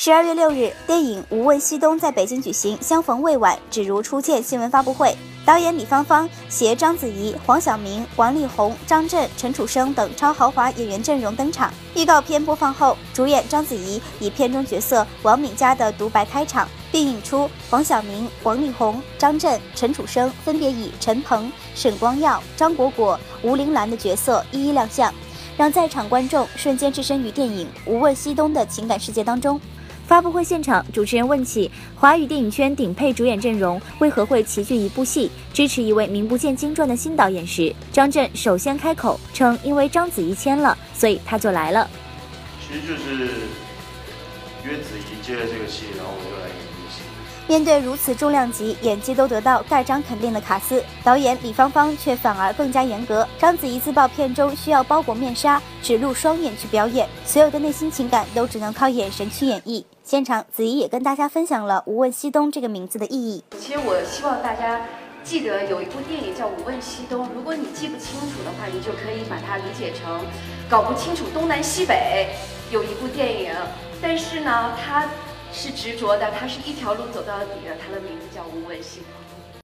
[0.00, 5.12] 十二月六日，电影《无问西东》在北京举行，相逢未晚，只如初见新闻发布会。
[5.44, 11.74] 导演李芳芳携章子怡、黄晓明、王力宏、张震、陈楚生等超豪华演员阵容登场。
[11.96, 25.12] 预告片播放后，主演章子怡以片中角色王敏佳的独白开场，并引出黄晓明、王力宏、张震、陈楚生分别以陈鹏、沈光耀、张果果、吴玲兰的角色一一亮相，
[25.56, 29.60] 让在场观众瞬间置身于电影《无问西东》的情感世界当中。
[30.08, 41.86] 发布会现场，主持人问起华语电影圈顶配主演阵容为何会齐聚一部戏，支持一位名不见经传的新导演时，张震首先开口称，因为章子怡签了，所以他就来了。
[42.66, 43.28] 其实就是
[44.64, 47.00] 约子怡接了这个戏，然后我就来演这个戏。
[47.46, 53.26] 面对如此重量级、演技都得到盖章肯定的卡斯，导演李芳芳却反而更加严格。
[53.38, 59.82] 章子怡自曝片中需要包裹面纱，只露双眼去表演，所有的内心情感都只能靠眼神去演绎。
[60.04, 63.42] 现场，子怡也跟大家分享了“无问西东”这个名字的意义。
[63.58, 64.82] 其实我希望大家
[65.24, 70.20] 记得有一部电影叫《无问西东》，如果你记不清楚的话，你就可以把它理解成
[70.68, 72.28] 搞不清楚东南西北。
[72.70, 72.88] 有一，
[74.20, 75.06] 但是呢，他
[75.52, 79.06] 是执着的，他是一条路走到底的，他的名字叫《无问西东》。